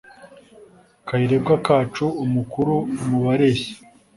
Kayirebwa 1.07 1.55
kacu 1.65 2.05
Umukuru 2.23 2.75
mu 3.07 3.17
bareshya 3.25 3.73